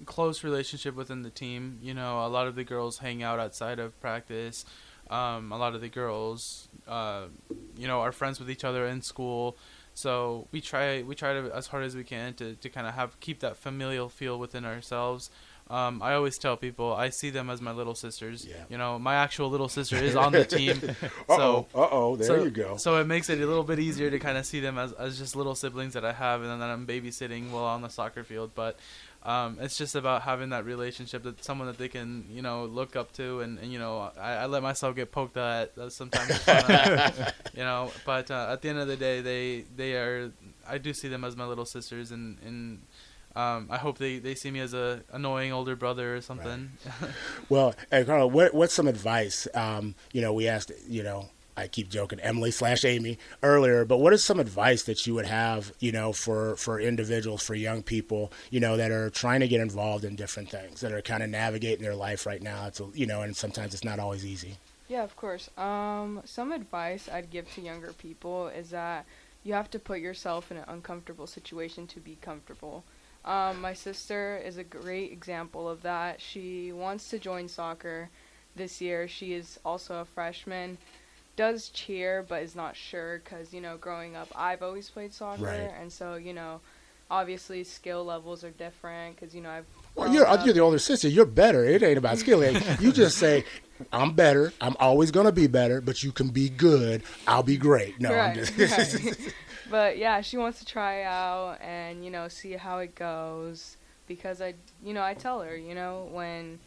close 0.05 0.45
relationship 0.45 0.95
within 0.95 1.23
the 1.23 1.31
team. 1.31 1.79
You 1.83 1.95
know, 1.95 2.25
a 2.25 2.29
lot 2.29 2.47
of 2.47 2.55
the 2.55 2.65
girls 2.65 2.99
hang 2.99 3.23
out 3.23 3.39
outside 3.39 3.79
of 3.79 3.99
practice. 4.01 4.65
Um, 5.11 5.53
a 5.53 5.59
lot 5.59 5.75
of 5.75 5.81
the 5.81 5.89
girls, 5.89 6.69
uh, 6.89 7.25
you 7.77 7.87
know, 7.87 8.01
are 8.01 8.13
friends 8.13 8.39
with 8.39 8.51
each 8.51 8.65
other 8.65 8.87
in 8.87 9.03
school. 9.03 9.57
So 9.95 10.49
we 10.53 10.61
try 10.61 11.03
we 11.03 11.15
try 11.15 11.35
to 11.35 11.51
as 11.55 11.67
hard 11.67 11.85
as 11.85 11.95
we 11.95 12.05
can 12.05 12.35
to, 12.35 12.55
to 12.55 12.69
kind 12.69 12.87
of 12.87 12.95
have 12.95 13.21
keep 13.21 13.41
that 13.41 13.57
familial 13.57 14.09
feel 14.09 14.39
within 14.39 14.65
ourselves. 14.65 15.31
Um, 15.71 16.03
I 16.03 16.15
always 16.15 16.39
tell 16.39 16.57
people 16.57 16.93
I 16.93 17.09
see 17.09 17.31
them 17.31 17.49
as 17.49 17.63
my 17.63 17.73
little 17.73 17.95
sisters. 17.95 18.47
Yeah. 18.47 18.57
You 18.69 18.79
know, 18.79 18.99
my 18.99 19.15
actual 19.15 19.49
little 19.49 19.69
sister 19.69 19.97
is 19.97 20.17
on 20.17 20.33
the 20.33 20.45
team. 20.45 20.81
so 21.29 21.67
uh 21.75 21.89
oh, 21.91 22.17
there 22.17 22.27
so, 22.27 22.45
you 22.45 22.51
go. 22.51 22.77
So 22.77 22.97
it 23.01 23.07
makes 23.07 23.31
it 23.31 23.41
a 23.41 23.47
little 23.47 23.65
bit 23.65 23.79
easier 23.79 24.11
to 24.11 24.19
kind 24.19 24.37
of 24.37 24.45
see 24.45 24.61
them 24.61 24.77
as, 24.77 24.93
as 24.93 25.19
just 25.19 25.37
little 25.37 25.55
siblings 25.55 25.95
that 25.95 26.05
I 26.05 26.13
have, 26.13 26.43
and 26.43 26.51
then 26.51 26.59
that 26.59 26.71
I'm 26.71 26.87
babysitting 26.87 27.51
while 27.51 27.65
on 27.65 27.83
the 27.83 27.89
soccer 27.89 28.25
field. 28.25 28.53
But 28.55 28.79
um, 29.25 29.59
it's 29.61 29.79
just 29.79 29.95
about 29.95 30.23
having 30.23 30.51
that 30.51 30.65
relationship 30.65 31.23
that 31.23 31.45
someone 31.45 31.69
that 31.69 31.79
they 31.79 31.89
can 31.89 32.25
you 32.31 32.43
know 32.43 32.65
look 32.65 32.97
up 32.97 33.13
to, 33.15 33.41
and, 33.41 33.59
and 33.61 33.73
you 33.73 33.79
know 33.79 34.11
I, 34.19 34.35
I 34.35 34.47
let 34.47 34.63
myself 34.63 34.97
get 34.97 35.13
poked 35.13 35.37
at 35.37 35.73
sometimes, 35.93 36.39
fun, 36.39 37.13
you 37.55 37.63
know. 37.63 37.91
But 38.05 38.31
uh, 38.31 38.49
at 38.51 38.63
the 38.63 38.69
end 38.69 38.79
of 38.79 38.89
the 38.89 38.97
day, 38.97 39.21
they 39.21 39.65
they 39.77 39.95
are 39.95 40.33
I 40.67 40.79
do 40.79 40.93
see 40.93 41.09
them 41.09 41.25
as 41.25 41.37
my 41.37 41.47
little 41.47 41.67
sisters, 41.67 42.11
and 42.11 42.39
and. 42.45 42.83
Um, 43.35 43.69
I 43.71 43.79
hope 43.79 43.97
they, 43.97 44.19
they 44.19 44.35
see 44.35 44.51
me 44.51 44.61
as 44.61 44.75
a 44.75 45.01
annoying 45.11 45.53
older 45.53 45.75
brother 45.75 46.15
or 46.15 46.21
something. 46.21 46.73
Well, 47.49 47.75
hey, 47.91 48.05
Karla, 48.05 48.27
what, 48.27 48.53
what's 48.53 48.75
some 48.75 48.87
advice? 48.87 49.49
Um, 49.55 49.95
you 50.13 50.21
know, 50.21 50.35
we 50.35 50.49
asked, 50.49 50.71
you 50.87 51.03
know, 51.03 51.31
I 51.57 51.69
keep 51.69 51.89
joking, 51.89 52.21
Emily 52.21 52.51
slash 52.51 52.85
Amy 52.85 53.19
earlier, 53.43 53.85
but 53.85 53.99
what 53.99 54.13
is 54.13 54.25
some 54.25 54.41
advice 54.41 54.85
that 54.85 55.07
you 55.07 55.15
would 55.15 55.27
have, 55.27 55.73
you 55.81 55.93
know, 55.93 56.13
for, 56.13 56.57
for 56.57 56.81
individuals, 56.81 57.43
for 57.43 57.55
young 57.55 57.83
people, 57.83 58.33
you 58.51 58.61
know, 58.61 58.77
that 58.77 58.91
are 58.91 59.11
trying 59.11 59.41
to 59.41 59.49
get 59.49 59.61
involved 59.61 60.05
in 60.05 60.17
different 60.17 60.51
things, 60.51 60.81
that 60.81 60.93
are 60.93 61.03
kind 61.03 61.23
of 61.23 61.29
navigating 61.29 61.83
their 61.83 61.95
life 61.95 62.25
right 62.25 62.43
now? 62.43 62.67
It's, 62.67 62.81
you 62.95 63.07
know, 63.07 63.23
and 63.23 63.37
sometimes 63.37 63.75
it's 63.75 63.85
not 63.85 63.99
always 63.99 64.25
easy. 64.25 64.57
Yeah, 64.89 65.05
of 65.05 65.17
course. 65.17 65.51
Um, 65.57 66.23
some 66.25 66.53
advice 66.53 67.09
I'd 67.11 67.31
give 67.31 67.53
to 67.55 67.61
younger 67.61 67.93
people 67.93 68.49
is 68.49 68.71
that 68.71 69.07
you 69.45 69.55
have 69.55 69.71
to 69.71 69.79
put 69.79 70.01
yourself 70.01 70.51
in 70.51 70.57
an 70.57 70.65
uncomfortable 70.69 71.27
situation 71.27 71.87
to 71.89 72.01
be 72.01 72.17
comfortable. 72.21 72.85
Um, 73.25 73.61
my 73.61 73.73
sister 73.73 74.41
is 74.45 74.57
a 74.57 74.65
great 74.65 75.13
example 75.13 75.69
of 75.69 75.83
that. 75.83 76.21
She 76.21 76.73
wants 76.73 77.09
to 77.11 77.19
join 77.19 77.49
soccer 77.49 78.11
this 78.57 78.81
year. 78.81 79.09
She 79.09 79.33
is 79.35 79.59
also 79.65 80.01
a 80.01 80.05
freshman. 80.05 80.79
Does 81.35 81.69
cheer, 81.71 82.23
but 82.29 82.43
is 82.43 82.55
not 82.55 82.77
sure 82.77 83.21
because 83.25 83.55
you 83.55 83.61
know, 83.61 83.77
growing 83.77 84.17
up, 84.17 84.29
I've 84.35 84.63
always 84.63 84.91
played 84.91 85.13
soccer, 85.15 85.45
Right. 85.45 85.73
and 85.81 85.91
so 85.93 86.17
you 86.17 86.35
know, 86.35 86.61
obviously 87.11 87.65
skill 87.65 88.05
levels 88.05 88.45
are 88.45 88.51
different 88.51 89.17
because 89.17 89.35
you 89.35 89.41
know 89.41 89.51
I've. 89.51 89.67
Well, 89.95 90.13
you're, 90.13 90.27
uh, 90.27 90.35
up- 90.35 90.45
you're 90.45 90.55
the 90.55 90.61
older 90.61 90.79
sister. 90.79 91.09
You're 91.09 91.27
better. 91.27 91.65
It 91.65 91.83
ain't 91.83 91.99
about 91.99 92.19
skill. 92.19 92.43
you 92.81 92.93
just 92.93 93.19
say, 93.19 93.45
I'm 93.93 94.13
better. 94.13 94.53
I'm 94.61 94.77
always 94.81 95.11
going 95.11 95.27
to 95.27 95.33
be 95.33 95.47
better, 95.47 95.81
but 95.81 96.03
you 96.03 96.13
can 96.13 96.29
be 96.29 96.49
good. 96.49 97.03
I'll 97.27 97.43
be 97.43 97.57
great. 97.57 98.01
No, 98.01 98.13
I'm 98.15 98.35
just. 98.35 98.57
right. 98.59 99.35
but 99.71 99.99
yeah, 99.99 100.21
she 100.21 100.37
wants 100.37 100.59
to 100.61 100.65
try 100.67 101.03
out 101.03 101.59
and 101.63 102.05
you 102.05 102.11
know 102.11 102.29
see 102.29 102.53
how 102.53 102.79
it 102.79 102.95
goes 102.95 103.77
because 104.07 104.43
I 104.43 104.55
you 104.85 104.93
know 104.93 105.03
I 105.03 105.15
tell 105.15 105.41
her 105.41 105.57
you 105.57 105.75
know 105.75 106.09
when 106.13 106.59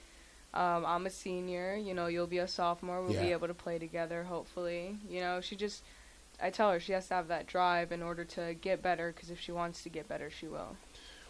um, 0.56 0.86
I'm 0.86 1.06
a 1.06 1.10
senior, 1.10 1.76
you 1.76 1.94
know 1.94 2.08
you'll 2.08 2.28
be 2.28 2.40
a 2.40 2.48
sophomore, 2.48 3.02
we'll 3.02 3.22
be 3.22 3.32
able 3.32 3.48
to 3.48 3.54
play 3.54 3.78
together 3.80 4.24
hopefully. 4.24 4.98
You 5.10 5.22
know 5.22 5.42
she 5.42 5.56
just 5.56 5.84
I 6.42 6.50
tell 6.50 6.72
her 6.72 6.80
she 6.80 6.94
has 6.94 7.08
to 7.08 7.14
have 7.16 7.28
that 7.30 7.48
drive 7.48 7.92
in 7.92 8.02
order 8.02 8.26
to 8.26 8.54
get 8.56 8.82
better 8.82 9.14
because 9.14 9.30
if 9.30 9.40
she 9.40 9.52
wants 9.52 9.84
to 9.84 9.90
get 9.90 10.08
better, 10.08 10.30
she 10.30 10.48
will. 10.48 10.76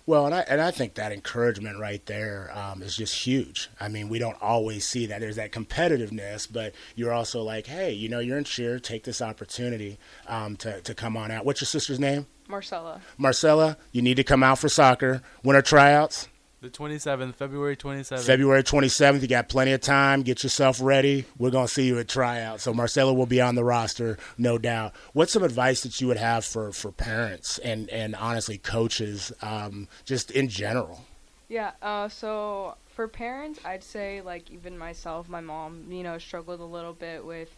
Well, 0.08 0.28
and 0.28 0.36
I 0.36 0.42
and 0.42 0.62
I 0.62 0.70
think 0.70 0.96
that 0.96 1.12
encouragement 1.12 1.80
right 1.80 2.06
there 2.06 2.52
um, 2.56 2.84
is 2.84 2.96
just 2.96 3.26
huge. 3.26 3.70
I 3.80 3.88
mean, 3.88 4.08
we 4.08 4.20
don't 4.20 4.40
always 4.40 4.86
see 4.86 5.08
that. 5.08 5.20
There's 5.20 5.38
that 5.38 5.52
competitiveness, 5.52 6.48
but 6.52 6.76
you're 6.96 7.12
also 7.12 7.42
like, 7.42 7.66
hey, 7.66 7.92
you 7.92 8.08
know, 8.08 8.20
you're 8.20 8.38
in 8.38 8.44
cheer. 8.44 8.78
Take 8.78 9.04
this 9.04 9.22
opportunity 9.22 9.98
um, 10.28 10.58
to 10.58 10.82
to 10.82 10.94
come 10.94 11.18
on 11.18 11.32
out. 11.32 11.44
What's 11.44 11.62
your 11.62 11.66
sister's 11.66 12.00
name? 12.00 12.28
Marcella. 12.48 13.02
Marcella. 13.18 13.78
You 13.92 14.04
need 14.04 14.16
to 14.16 14.24
come 14.24 14.44
out 14.44 14.60
for 14.60 14.70
soccer. 14.70 15.24
Winter 15.44 15.64
tryouts, 15.64 16.28
the 16.66 16.72
27th, 16.72 17.36
February 17.36 17.78
27th. 17.78 18.26
February 18.26 18.64
27th. 18.64 19.22
You 19.22 19.28
got 19.28 19.50
plenty 19.50 19.72
of 19.72 19.82
time. 19.82 20.24
Get 20.24 20.42
yourself 20.42 20.80
ready. 20.82 21.26
We're 21.38 21.52
gonna 21.52 21.68
see 21.68 21.86
you 21.86 22.00
at 22.00 22.08
tryouts. 22.08 22.64
So 22.64 22.74
Marcella 22.74 23.14
will 23.14 23.28
be 23.28 23.40
on 23.40 23.54
the 23.54 23.64
roster, 23.64 24.18
no 24.38 24.58
doubt. 24.58 24.94
What's 25.14 25.32
some 25.32 25.44
advice 25.44 25.84
that 25.84 26.02
you 26.02 26.08
would 26.08 26.18
have 26.18 26.44
for 26.44 26.72
for 26.72 26.92
parents 26.92 27.60
and 27.60 27.88
and 27.92 28.16
honestly 28.16 28.58
coaches, 28.58 29.32
um, 29.44 29.88
just 30.06 30.32
in 30.32 30.50
general? 30.50 31.06
Yeah, 31.48 31.72
uh, 31.84 32.10
so 32.10 32.76
for 32.88 33.08
parents, 33.08 33.60
I'd 33.64 33.84
say, 33.84 34.22
like, 34.22 34.50
even 34.50 34.80
myself, 34.80 35.30
my 35.30 35.42
mom, 35.42 35.86
you 35.92 36.02
know, 36.02 36.18
struggled 36.18 36.60
a 36.60 36.66
little 36.66 36.94
bit 36.94 37.24
with 37.24 37.54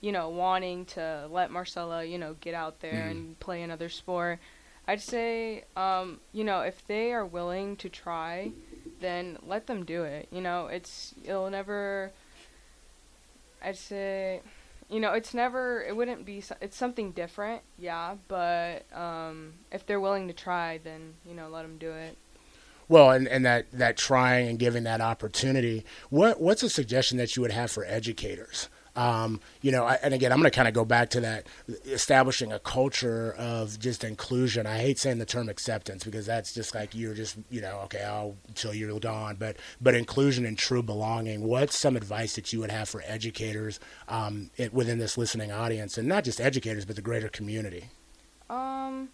you 0.00 0.10
know, 0.10 0.28
wanting 0.30 0.84
to 0.84 1.28
let 1.30 1.52
Marcella, 1.52 2.04
you 2.04 2.18
know, 2.18 2.34
get 2.40 2.54
out 2.54 2.80
there 2.80 3.06
and 3.06 3.38
play 3.38 3.62
another 3.62 3.88
sport. 3.88 4.40
I'd 4.86 5.00
say, 5.00 5.64
um, 5.76 6.20
you 6.32 6.44
know, 6.44 6.60
if 6.60 6.86
they 6.86 7.12
are 7.12 7.24
willing 7.24 7.76
to 7.76 7.88
try, 7.88 8.52
then 9.00 9.38
let 9.46 9.66
them 9.66 9.84
do 9.84 10.02
it. 10.04 10.28
You 10.30 10.40
know, 10.40 10.66
it's 10.66 11.14
it'll 11.24 11.50
never. 11.50 12.10
I'd 13.64 13.76
say, 13.76 14.40
you 14.90 14.98
know, 14.98 15.12
it's 15.12 15.34
never. 15.34 15.82
It 15.82 15.96
wouldn't 15.96 16.24
be. 16.24 16.42
It's 16.60 16.76
something 16.76 17.12
different, 17.12 17.62
yeah. 17.78 18.16
But 18.26 18.86
um, 18.92 19.54
if 19.70 19.86
they're 19.86 20.00
willing 20.00 20.26
to 20.28 20.34
try, 20.34 20.78
then 20.82 21.14
you 21.26 21.34
know, 21.34 21.48
let 21.48 21.62
them 21.62 21.78
do 21.78 21.90
it. 21.92 22.16
Well, 22.88 23.10
and, 23.10 23.26
and 23.28 23.46
that, 23.46 23.70
that 23.72 23.96
trying 23.96 24.48
and 24.48 24.58
giving 24.58 24.82
that 24.84 25.00
opportunity, 25.00 25.84
what 26.10 26.40
what's 26.40 26.62
a 26.62 26.68
suggestion 26.68 27.16
that 27.18 27.36
you 27.36 27.42
would 27.42 27.52
have 27.52 27.70
for 27.70 27.86
educators? 27.86 28.68
Um, 28.94 29.40
you 29.62 29.72
know, 29.72 29.84
I, 29.84 29.98
and 30.02 30.12
again, 30.12 30.32
I'm 30.32 30.38
going 30.38 30.50
to 30.50 30.54
kind 30.54 30.68
of 30.68 30.74
go 30.74 30.84
back 30.84 31.10
to 31.10 31.20
that 31.20 31.46
establishing 31.86 32.52
a 32.52 32.58
culture 32.58 33.34
of 33.38 33.78
just 33.78 34.04
inclusion. 34.04 34.66
I 34.66 34.78
hate 34.78 34.98
saying 34.98 35.18
the 35.18 35.24
term 35.24 35.48
acceptance 35.48 36.04
because 36.04 36.26
that's 36.26 36.52
just 36.52 36.74
like 36.74 36.94
you're 36.94 37.14
just, 37.14 37.36
you 37.50 37.60
know, 37.60 37.80
okay, 37.84 38.02
I'll 38.02 38.36
until 38.48 38.74
you're 38.74 38.92
gone. 39.00 39.36
But 39.36 39.56
but 39.80 39.94
inclusion 39.94 40.44
and 40.44 40.58
true 40.58 40.82
belonging. 40.82 41.42
What's 41.42 41.76
some 41.76 41.96
advice 41.96 42.34
that 42.34 42.52
you 42.52 42.60
would 42.60 42.70
have 42.70 42.88
for 42.88 43.02
educators 43.06 43.80
um, 44.08 44.50
it, 44.56 44.72
within 44.72 44.98
this 44.98 45.16
listening 45.16 45.50
audience, 45.50 45.96
and 45.98 46.08
not 46.08 46.24
just 46.24 46.40
educators, 46.40 46.84
but 46.84 46.96
the 46.96 47.02
greater 47.02 47.28
community? 47.28 47.88
Um, 48.50 49.08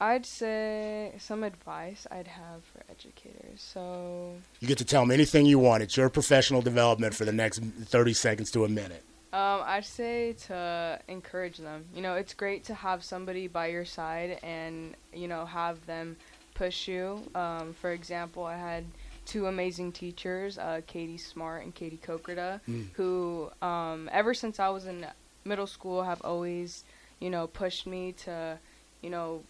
I'd 0.00 0.26
say 0.26 1.12
some 1.18 1.44
advice 1.44 2.06
I'd 2.10 2.26
have 2.26 2.64
for 2.64 2.82
educators. 2.90 3.60
So, 3.62 4.34
You 4.60 4.68
get 4.68 4.78
to 4.78 4.84
tell 4.84 5.02
them 5.02 5.10
anything 5.10 5.46
you 5.46 5.58
want. 5.58 5.82
It's 5.82 5.96
your 5.96 6.08
professional 6.10 6.62
development 6.62 7.14
for 7.14 7.24
the 7.24 7.32
next 7.32 7.60
30 7.62 8.12
seconds 8.12 8.50
to 8.52 8.64
a 8.64 8.68
minute. 8.68 9.02
um, 9.32 9.62
I'd 9.64 9.84
say 9.84 10.34
to 10.46 10.98
encourage 11.08 11.58
them. 11.58 11.84
You 11.94 12.02
know, 12.02 12.14
it's 12.14 12.34
great 12.34 12.64
to 12.64 12.74
have 12.74 13.02
somebody 13.04 13.46
by 13.48 13.68
your 13.68 13.84
side 13.84 14.38
and 14.42 14.94
you 15.12 15.26
know 15.28 15.44
have 15.46 15.84
them 15.86 16.16
push 16.54 16.86
you. 16.88 17.20
Um, 17.34 17.72
for 17.80 17.90
example, 17.92 18.44
I 18.44 18.56
had 18.56 18.84
two 19.26 19.46
amazing 19.46 19.90
teachers, 19.92 20.58
uh, 20.58 20.82
Katie 20.86 21.18
Smart 21.18 21.62
and 21.64 21.74
Katie 21.74 21.98
Kokrita, 22.04 22.60
who 22.92 23.50
um, 23.62 24.08
ever 24.12 24.34
since 24.34 24.60
I 24.60 24.68
was 24.68 24.86
in 24.86 25.06
middle 25.44 25.66
school 25.66 26.02
have 26.02 26.20
always, 26.22 26.84
you 27.20 27.30
know, 27.30 27.46
pushed 27.46 27.86
me 27.86 28.12
to, 28.24 28.58
you 29.02 29.10
know, 29.10 29.42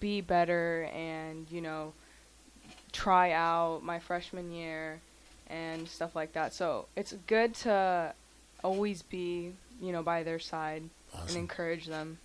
be 0.00 0.20
better 0.20 0.88
and 0.94 1.46
you 1.50 1.60
know 1.60 1.92
try 2.92 3.32
out 3.32 3.82
my 3.82 3.98
freshman 3.98 4.52
year 4.52 5.00
and 5.48 5.88
stuff 5.88 6.14
like 6.14 6.32
that. 6.34 6.54
So 6.54 6.86
it's 6.96 7.12
good 7.26 7.54
to 7.56 8.14
always 8.62 9.02
be, 9.02 9.52
you 9.80 9.92
know, 9.92 10.02
by 10.02 10.22
their 10.22 10.38
side 10.38 10.84
and 11.28 11.36
encourage 11.36 11.86
them. 11.86 12.18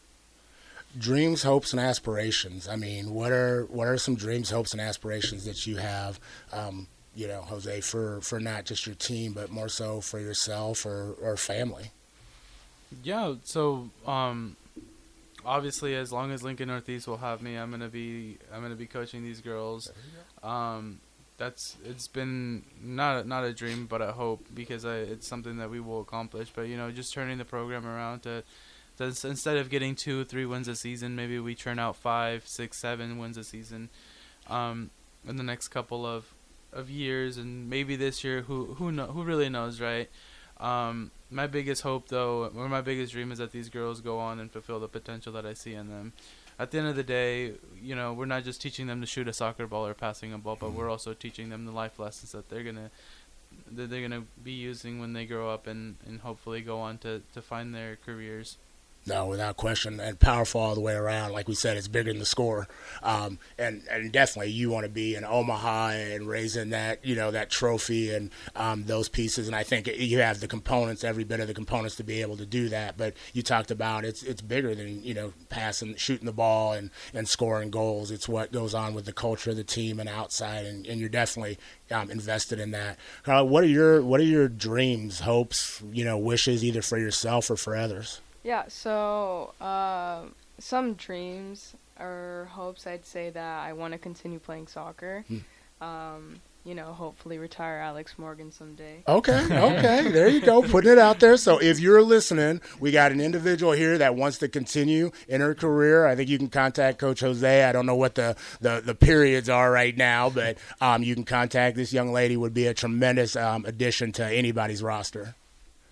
dreams, 0.97 1.43
hopes, 1.43 1.73
and 1.73 1.79
aspirations. 1.79 2.67
I 2.67 2.75
mean, 2.75 3.13
what 3.13 3.31
are 3.31 3.65
what 3.65 3.87
are 3.87 3.97
some 3.97 4.15
dreams, 4.15 4.49
hopes, 4.49 4.71
and 4.71 4.81
aspirations 4.81 5.45
that 5.45 5.65
you 5.67 5.77
have? 5.77 6.19
Um, 6.51 6.87
you 7.15 7.27
know, 7.27 7.41
Jose, 7.41 7.81
for 7.81 8.21
for 8.21 8.39
not 8.39 8.65
just 8.65 8.85
your 8.85 8.95
team, 8.95 9.33
but 9.33 9.51
more 9.51 9.69
so 9.69 10.01
for 10.01 10.19
yourself 10.19 10.85
or 10.85 11.15
or 11.21 11.37
family. 11.37 11.91
Yeah, 13.03 13.35
so 13.43 13.89
um, 14.07 14.55
obviously, 15.45 15.95
as 15.95 16.11
long 16.11 16.31
as 16.31 16.43
Lincoln 16.43 16.67
Northeast 16.67 17.07
will 17.07 17.17
have 17.17 17.41
me, 17.41 17.55
I'm 17.55 17.71
gonna 17.71 17.89
be 17.89 18.37
I'm 18.53 18.61
gonna 18.61 18.75
be 18.75 18.87
coaching 18.87 19.23
these 19.23 19.41
girls. 19.41 19.91
Um, 20.43 20.99
that's 21.37 21.77
it's 21.85 22.07
been 22.07 22.63
not 22.81 23.27
not 23.27 23.43
a 23.43 23.53
dream, 23.53 23.87
but 23.87 24.01
a 24.01 24.11
hope 24.11 24.45
because 24.53 24.85
I, 24.85 24.97
it's 24.97 25.27
something 25.27 25.57
that 25.57 25.69
we 25.69 25.79
will 25.79 26.01
accomplish. 26.01 26.51
But 26.53 26.63
you 26.63 26.77
know, 26.77 26.91
just 26.91 27.13
turning 27.13 27.37
the 27.37 27.45
program 27.45 27.85
around 27.85 28.21
to, 28.23 28.43
to 28.97 29.05
instead 29.05 29.57
of 29.57 29.69
getting 29.69 29.95
two 29.95 30.25
three 30.25 30.45
wins 30.45 30.67
a 30.67 30.75
season, 30.75 31.15
maybe 31.15 31.39
we 31.39 31.55
turn 31.55 31.79
out 31.79 31.95
five, 31.95 32.47
six, 32.47 32.79
seven 32.79 33.17
wins 33.17 33.37
a 33.37 33.43
season. 33.43 33.89
Um, 34.47 34.91
in 35.27 35.35
the 35.37 35.43
next 35.43 35.69
couple 35.69 36.05
of 36.05 36.33
of 36.71 36.89
years, 36.89 37.37
and 37.37 37.69
maybe 37.69 37.95
this 37.95 38.23
year, 38.23 38.41
who 38.41 38.75
who 38.75 38.91
know 38.91 39.07
who 39.07 39.23
really 39.23 39.49
knows, 39.49 39.81
right? 39.81 40.09
Um, 40.59 41.11
my 41.29 41.47
biggest 41.47 41.83
hope, 41.83 42.09
though, 42.09 42.51
or 42.55 42.69
my 42.69 42.81
biggest 42.81 43.13
dream, 43.13 43.31
is 43.31 43.37
that 43.37 43.51
these 43.51 43.69
girls 43.69 44.01
go 44.01 44.19
on 44.19 44.39
and 44.39 44.51
fulfill 44.51 44.79
the 44.79 44.87
potential 44.87 45.31
that 45.33 45.45
I 45.45 45.53
see 45.53 45.73
in 45.73 45.89
them. 45.89 46.13
At 46.57 46.71
the 46.71 46.79
end 46.79 46.87
of 46.87 46.95
the 46.95 47.03
day, 47.03 47.53
you 47.81 47.95
know, 47.95 48.13
we're 48.13 48.25
not 48.25 48.43
just 48.43 48.61
teaching 48.61 48.87
them 48.87 48.99
to 49.01 49.07
shoot 49.07 49.27
a 49.27 49.33
soccer 49.33 49.65
ball 49.65 49.85
or 49.85 49.93
passing 49.93 50.33
a 50.33 50.37
ball, 50.37 50.57
but 50.59 50.73
we're 50.73 50.83
mm-hmm. 50.83 50.91
also 50.91 51.13
teaching 51.13 51.49
them 51.49 51.65
the 51.65 51.71
life 51.71 51.99
lessons 51.99 52.31
that 52.33 52.49
they're 52.49 52.63
gonna 52.63 52.91
that 53.71 53.89
they're 53.89 54.01
gonna 54.01 54.23
be 54.43 54.51
using 54.51 54.99
when 54.99 55.13
they 55.13 55.25
grow 55.25 55.49
up 55.49 55.67
and, 55.67 55.95
and 56.05 56.21
hopefully 56.21 56.61
go 56.61 56.79
on 56.79 56.97
to, 56.99 57.21
to 57.33 57.41
find 57.41 57.73
their 57.73 57.97
careers. 58.05 58.57
No, 59.05 59.25
without 59.25 59.57
question, 59.57 59.99
and 59.99 60.19
powerful 60.19 60.61
all 60.61 60.75
the 60.75 60.81
way 60.81 60.93
around. 60.93 61.31
Like 61.31 61.47
we 61.47 61.55
said, 61.55 61.77
it's 61.77 61.87
bigger 61.87 62.11
than 62.11 62.19
the 62.19 62.25
score, 62.25 62.67
um, 63.01 63.39
and 63.57 63.81
and 63.89 64.11
definitely 64.11 64.51
you 64.51 64.69
want 64.69 64.83
to 64.83 64.89
be 64.89 65.15
in 65.15 65.23
Omaha 65.23 65.89
and 65.89 66.27
raising 66.27 66.69
that 66.71 67.03
you 67.03 67.15
know 67.15 67.31
that 67.31 67.49
trophy 67.49 68.13
and 68.13 68.29
um, 68.55 68.83
those 68.83 69.09
pieces. 69.09 69.47
And 69.47 69.55
I 69.55 69.63
think 69.63 69.87
you 69.87 70.19
have 70.19 70.41
the 70.41 70.47
components, 70.47 71.03
every 71.03 71.23
bit 71.23 71.39
of 71.39 71.47
the 71.47 71.53
components 71.53 71.95
to 71.95 72.03
be 72.03 72.21
able 72.21 72.37
to 72.37 72.45
do 72.45 72.69
that. 72.69 72.97
But 72.97 73.15
you 73.33 73.41
talked 73.41 73.71
about 73.71 74.05
it's 74.05 74.21
it's 74.21 74.41
bigger 74.41 74.75
than 74.75 75.01
you 75.01 75.13
know 75.13 75.33
passing, 75.49 75.95
shooting 75.95 76.27
the 76.27 76.33
ball, 76.33 76.73
and 76.73 76.91
and 77.13 77.27
scoring 77.27 77.71
goals. 77.71 78.11
It's 78.11 78.29
what 78.29 78.51
goes 78.51 78.75
on 78.75 78.93
with 78.93 79.05
the 79.05 79.13
culture 79.13 79.49
of 79.49 79.55
the 79.55 79.63
team 79.63 79.99
and 79.99 80.09
outside, 80.09 80.65
and, 80.65 80.85
and 80.85 80.99
you're 80.99 81.09
definitely 81.09 81.57
um, 81.89 82.11
invested 82.11 82.59
in 82.59 82.71
that. 82.71 82.97
Karla, 83.23 83.45
what 83.45 83.63
are 83.63 83.67
your 83.67 84.03
what 84.03 84.19
are 84.19 84.25
your 84.25 84.47
dreams, 84.47 85.21
hopes, 85.21 85.81
you 85.91 86.03
know, 86.03 86.17
wishes, 86.17 86.63
either 86.63 86.81
for 86.81 86.99
yourself 86.99 87.49
or 87.49 87.55
for 87.55 87.75
others? 87.75 88.21
Yeah, 88.43 88.67
so 88.67 89.53
um 89.61 90.35
some 90.59 90.93
dreams 90.93 91.73
or 91.99 92.49
hopes 92.51 92.85
I'd 92.87 93.05
say 93.05 93.29
that 93.29 93.59
I 93.63 93.73
want 93.73 93.93
to 93.93 93.97
continue 93.99 94.39
playing 94.39 94.67
soccer. 94.67 95.25
Um, 95.81 96.41
you 96.65 96.75
know, 96.75 96.91
hopefully 96.91 97.37
retire 97.37 97.77
Alex 97.77 98.15
Morgan 98.17 98.51
someday. 98.51 99.03
Okay, 99.07 99.45
okay. 99.51 100.11
There 100.11 100.27
you 100.27 100.41
go. 100.41 100.61
Putting 100.61 100.91
it 100.91 100.97
out 100.97 101.19
there. 101.19 101.37
So 101.37 101.57
if 101.57 101.79
you're 101.79 102.01
listening, 102.01 102.61
we 102.79 102.91
got 102.91 103.11
an 103.11 103.21
individual 103.21 103.71
here 103.71 103.97
that 103.97 104.15
wants 104.15 104.37
to 104.39 104.49
continue 104.49 105.11
in 105.27 105.41
her 105.41 105.55
career. 105.55 106.05
I 106.05 106.15
think 106.15 106.29
you 106.29 106.37
can 106.37 106.49
contact 106.49 106.99
Coach 106.99 107.21
Jose. 107.21 107.63
I 107.63 107.71
don't 107.71 107.85
know 107.85 107.95
what 107.95 108.15
the, 108.15 108.35
the, 108.59 108.81
the 108.85 108.93
periods 108.93 109.49
are 109.49 109.71
right 109.71 109.95
now, 109.95 110.29
but 110.29 110.57
um, 110.81 111.01
you 111.01 111.15
can 111.15 111.23
contact 111.23 111.77
this 111.77 111.93
young 111.93 112.11
lady 112.11 112.35
would 112.35 112.53
be 112.53 112.67
a 112.67 112.73
tremendous 112.73 113.35
um, 113.35 113.65
addition 113.65 114.11
to 114.13 114.25
anybody's 114.25 114.83
roster. 114.83 115.35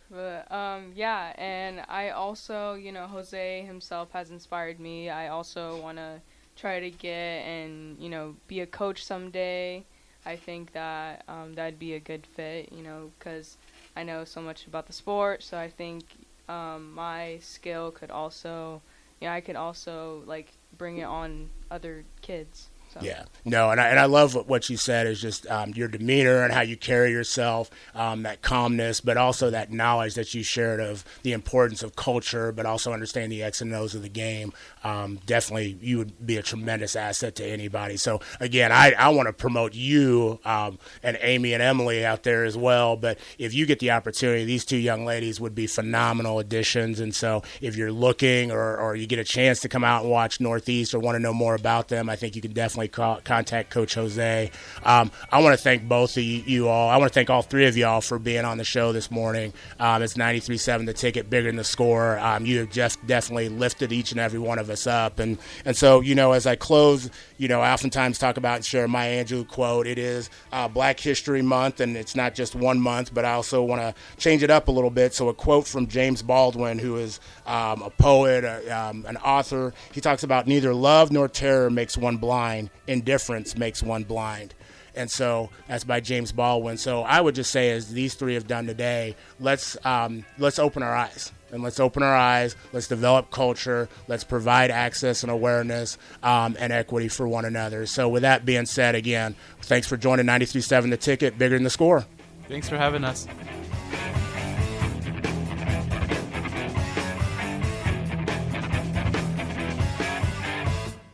But 0.09 0.49
um, 0.51 0.93
yeah, 0.95 1.33
and 1.37 1.83
I 1.89 2.09
also, 2.09 2.75
you 2.75 2.91
know, 2.91 3.07
Jose 3.07 3.63
himself 3.63 4.11
has 4.11 4.31
inspired 4.31 4.79
me. 4.79 5.09
I 5.09 5.27
also 5.27 5.81
want 5.81 5.97
to 5.97 6.21
try 6.55 6.79
to 6.79 6.89
get 6.89 7.43
and 7.45 7.97
you 7.99 8.09
know 8.09 8.35
be 8.47 8.61
a 8.61 8.65
coach 8.65 9.03
someday. 9.03 9.83
I 10.25 10.35
think 10.35 10.73
that 10.73 11.23
um, 11.27 11.53
that'd 11.55 11.79
be 11.79 11.93
a 11.93 11.99
good 11.99 12.25
fit, 12.25 12.71
you 12.73 12.83
know, 12.83 13.11
because 13.17 13.57
I 13.95 14.03
know 14.03 14.25
so 14.25 14.41
much 14.41 14.67
about 14.67 14.87
the 14.87 14.93
sport. 14.93 15.41
So 15.43 15.57
I 15.57 15.69
think 15.69 16.03
um, 16.49 16.93
my 16.93 17.39
skill 17.41 17.91
could 17.91 18.11
also, 18.11 18.81
you 19.21 19.27
know, 19.27 19.33
I 19.33 19.41
could 19.41 19.55
also 19.55 20.23
like 20.25 20.51
bring 20.77 20.97
it 20.97 21.05
on 21.05 21.49
other 21.71 22.03
kids. 22.21 22.67
So. 22.99 23.05
Yeah, 23.05 23.23
no, 23.45 23.71
and 23.71 23.79
I, 23.79 23.87
and 23.89 23.99
I 23.99 24.05
love 24.05 24.35
what, 24.47 24.69
you 24.69 24.75
said 24.75 25.07
is 25.07 25.21
just 25.21 25.47
um, 25.47 25.71
your 25.75 25.87
demeanor 25.87 26.43
and 26.43 26.51
how 26.51 26.61
you 26.61 26.75
carry 26.75 27.11
yourself, 27.11 27.69
um, 27.95 28.23
that 28.23 28.41
calmness, 28.41 28.99
but 28.99 29.15
also 29.15 29.49
that 29.51 29.71
knowledge 29.71 30.15
that 30.15 30.33
you 30.33 30.43
shared 30.43 30.79
of 30.79 31.05
the 31.23 31.31
importance 31.31 31.83
of 31.83 31.95
culture, 31.95 32.51
but 32.51 32.65
also 32.65 32.91
understand 32.91 33.31
the 33.31 33.43
X 33.43 33.61
and 33.61 33.73
O's 33.73 33.95
of 33.95 34.01
the 34.01 34.09
game. 34.09 34.51
Um, 34.83 35.19
definitely, 35.25 35.77
you 35.79 35.99
would 35.99 36.25
be 36.25 36.37
a 36.37 36.41
tremendous 36.41 36.95
asset 36.95 37.35
to 37.35 37.45
anybody. 37.45 37.97
So 37.97 38.19
again, 38.39 38.71
I, 38.71 38.93
I 38.97 39.09
want 39.09 39.27
to 39.27 39.33
promote 39.33 39.73
you 39.73 40.39
um, 40.43 40.79
and 41.03 41.17
Amy 41.21 41.53
and 41.53 41.61
Emily 41.61 42.05
out 42.05 42.23
there 42.23 42.43
as 42.45 42.57
well. 42.57 42.97
But 42.97 43.19
if 43.37 43.53
you 43.53 43.65
get 43.65 43.79
the 43.79 43.91
opportunity, 43.91 44.43
these 44.43 44.65
two 44.65 44.77
young 44.77 45.05
ladies 45.05 45.39
would 45.39 45.55
be 45.55 45.67
phenomenal 45.67 46.39
additions. 46.39 46.99
And 46.99 47.13
so 47.13 47.43
if 47.61 47.75
you're 47.75 47.91
looking 47.91 48.51
or, 48.51 48.77
or 48.77 48.95
you 48.95 49.07
get 49.07 49.19
a 49.19 49.23
chance 49.23 49.59
to 49.61 49.69
come 49.69 49.83
out 49.83 50.01
and 50.01 50.11
watch 50.11 50.41
Northeast 50.41 50.93
or 50.93 50.99
want 50.99 51.15
to 51.15 51.19
know 51.19 51.33
more 51.33 51.55
about 51.55 51.87
them, 51.89 52.09
I 52.09 52.15
think 52.15 52.35
you 52.35 52.41
can 52.41 52.53
definitely 52.53 52.86
call, 52.87 53.21
contact 53.23 53.69
Coach 53.69 53.95
Jose. 53.95 54.51
Um, 54.83 55.11
I 55.31 55.41
want 55.41 55.57
to 55.57 55.63
thank 55.63 55.87
both 55.87 56.17
of 56.17 56.23
you, 56.23 56.43
you 56.45 56.67
all. 56.67 56.89
I 56.89 56.97
want 56.97 57.11
to 57.11 57.13
thank 57.13 57.29
all 57.29 57.41
three 57.41 57.65
of 57.65 57.77
y'all 57.77 58.01
for 58.01 58.19
being 58.19 58.45
on 58.45 58.57
the 58.57 58.63
show 58.63 58.91
this 58.91 59.11
morning. 59.11 59.53
Um, 59.79 60.01
it's 60.01 60.15
93.7 60.15 60.85
the 60.85 60.93
ticket, 60.93 61.29
bigger 61.29 61.49
than 61.49 61.55
the 61.55 61.63
score. 61.63 62.19
Um, 62.19 62.45
you 62.45 62.59
have 62.59 62.69
just 62.69 62.96
definitely 63.07 63.49
lifted 63.49 63.91
each 63.91 64.11
and 64.11 64.19
every 64.19 64.39
one 64.39 64.59
of 64.59 64.69
us 64.69 64.85
up. 64.85 65.19
And, 65.19 65.37
and 65.65 65.75
so, 65.75 66.01
you 66.01 66.13
know, 66.13 66.33
as 66.33 66.45
I 66.45 66.55
close, 66.55 67.09
you 67.37 67.47
know, 67.47 67.61
I 67.61 67.73
oftentimes 67.73 68.19
talk 68.19 68.37
about 68.37 68.57
and 68.57 68.65
share 68.65 68.87
Maya 68.87 69.23
Angelou 69.23 69.47
quote. 69.47 69.87
It 69.87 69.97
is 69.97 70.29
uh, 70.51 70.67
Black 70.67 70.99
History 70.99 71.41
Month, 71.41 71.79
and 71.79 71.97
it's 71.97 72.15
not 72.15 72.35
just 72.35 72.55
one 72.55 72.79
month, 72.79 73.13
but 73.13 73.25
I 73.25 73.33
also 73.33 73.63
want 73.63 73.81
to 73.81 73.95
change 74.17 74.43
it 74.43 74.51
up 74.51 74.67
a 74.67 74.71
little 74.71 74.89
bit. 74.89 75.13
So, 75.13 75.29
a 75.29 75.33
quote 75.33 75.65
from 75.67 75.87
James 75.87 76.21
Baldwin, 76.21 76.79
who 76.79 76.97
is 76.97 77.19
um, 77.45 77.81
a 77.81 77.89
poet, 77.89 78.43
a, 78.43 78.69
um, 78.69 79.05
an 79.07 79.17
author, 79.17 79.73
he 79.93 80.01
talks 80.01 80.23
about 80.23 80.47
neither 80.47 80.73
love 80.73 81.11
nor 81.11 81.27
terror 81.27 81.69
makes 81.69 81.97
one 81.97 82.17
blind, 82.17 82.69
indifference 82.87 83.57
makes 83.57 83.81
one 83.81 84.03
blind. 84.03 84.53
And 84.97 85.11
so 85.11 85.51
that's 85.67 85.83
by 85.83 85.99
James 85.99 86.31
Baldwin. 86.31 86.77
So 86.77 87.03
I 87.03 87.21
would 87.21 87.35
just 87.35 87.51
say, 87.51 87.69
as 87.69 87.93
these 87.93 88.15
three 88.15 88.33
have 88.33 88.47
done 88.47 88.65
today, 88.65 89.15
let's 89.39 89.77
um, 89.85 90.25
let's 90.39 90.57
open 90.57 90.81
our 90.81 90.95
eyes. 90.95 91.31
And 91.51 91.63
let's 91.63 91.79
open 91.79 92.03
our 92.03 92.15
eyes. 92.15 92.55
Let's 92.73 92.87
develop 92.87 93.31
culture. 93.31 93.89
Let's 94.07 94.23
provide 94.23 94.71
access 94.71 95.23
and 95.23 95.31
awareness 95.31 95.97
um, 96.23 96.55
and 96.59 96.73
equity 96.73 97.07
for 97.07 97.27
one 97.27 97.45
another. 97.45 97.85
So, 97.85 98.09
with 98.09 98.23
that 98.23 98.45
being 98.45 98.65
said, 98.65 98.95
again, 98.95 99.35
thanks 99.61 99.87
for 99.87 99.97
joining 99.97 100.25
93.7 100.25 100.89
The 100.89 100.97
Ticket, 100.97 101.37
bigger 101.37 101.55
than 101.55 101.63
the 101.63 101.69
score. 101.69 102.05
Thanks 102.47 102.69
for 102.69 102.77
having 102.77 103.03
us. 103.03 103.27